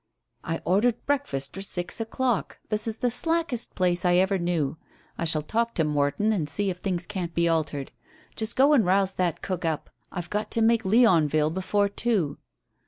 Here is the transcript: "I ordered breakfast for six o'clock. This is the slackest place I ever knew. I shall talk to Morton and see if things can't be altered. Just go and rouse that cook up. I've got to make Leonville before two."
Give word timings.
"I 0.43 0.61
ordered 0.65 1.05
breakfast 1.05 1.53
for 1.53 1.61
six 1.61 2.01
o'clock. 2.01 2.57
This 2.69 2.87
is 2.87 2.97
the 2.97 3.11
slackest 3.11 3.75
place 3.75 4.03
I 4.03 4.15
ever 4.15 4.39
knew. 4.39 4.77
I 5.15 5.25
shall 5.25 5.43
talk 5.43 5.75
to 5.75 5.83
Morton 5.83 6.33
and 6.33 6.49
see 6.49 6.71
if 6.71 6.79
things 6.79 7.05
can't 7.05 7.35
be 7.35 7.47
altered. 7.47 7.91
Just 8.35 8.55
go 8.55 8.73
and 8.73 8.83
rouse 8.83 9.13
that 9.13 9.43
cook 9.43 9.63
up. 9.63 9.91
I've 10.11 10.31
got 10.31 10.49
to 10.53 10.61
make 10.63 10.85
Leonville 10.85 11.51
before 11.51 11.87
two." 11.87 12.39